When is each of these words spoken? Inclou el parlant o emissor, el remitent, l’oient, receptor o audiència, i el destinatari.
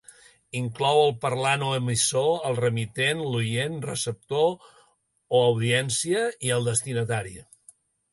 Inclou 0.59 0.99
el 0.99 1.11
parlant 1.25 1.65
o 1.65 1.67
emissor, 1.79 2.29
el 2.51 2.57
remitent, 2.59 3.21
l’oient, 3.33 3.75
receptor 3.89 4.47
o 4.61 5.43
audiència, 5.51 6.23
i 6.49 6.55
el 6.57 6.67
destinatari. 6.71 7.37